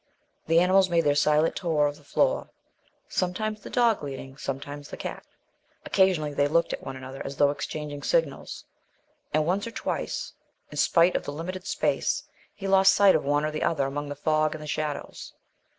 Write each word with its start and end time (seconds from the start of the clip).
The 0.47 0.59
animals 0.59 0.89
made 0.89 1.03
their 1.03 1.13
silent 1.13 1.55
tour 1.55 1.85
of 1.85 1.97
the 1.97 2.03
floor, 2.03 2.49
sometimes 3.07 3.61
the 3.61 3.69
dog 3.69 4.01
leading, 4.03 4.35
sometimes 4.35 4.89
the 4.89 4.97
cat; 4.97 5.23
occasionally 5.85 6.33
they 6.33 6.47
looked 6.47 6.73
at 6.73 6.81
one 6.83 6.95
another 6.95 7.23
as 7.23 7.35
though 7.37 7.51
exchanging 7.51 8.01
signals; 8.01 8.65
and 9.31 9.45
once 9.45 9.67
or 9.67 9.71
twice, 9.71 10.33
in 10.71 10.77
spite 10.77 11.15
of 11.15 11.25
the 11.25 11.31
limited 11.31 11.67
space, 11.67 12.23
he 12.55 12.67
lost 12.67 12.95
sight 12.95 13.13
of 13.13 13.23
one 13.25 13.45
or 13.45 13.53
other 13.63 13.85
among 13.85 14.09
the 14.09 14.15
fog 14.15 14.55
and 14.55 14.63
the 14.63 14.67
shadows. 14.67 15.33